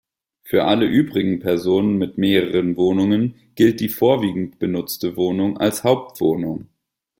Für 0.41 0.63
alle 0.63 0.87
übrigen 0.87 1.37
Personen 1.41 1.99
mit 1.99 2.17
mehreren 2.17 2.75
Wohnungen 2.75 3.35
gilt 3.53 3.81
die 3.81 3.87
vorwiegend 3.87 4.57
benutzte 4.57 5.15
Wohnung 5.15 5.59
als 5.59 5.83
Hauptwohnung. 5.83 6.69